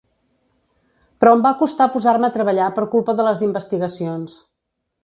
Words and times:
Però 1.23 1.33
em 1.37 1.43
va 1.47 1.51
costar 1.61 1.89
posar-me 1.99 2.29
a 2.31 2.35
treballar 2.39 2.73
per 2.81 2.89
culpa 2.97 3.17
de 3.21 3.31
les 3.31 3.47
investigacions. 3.51 4.43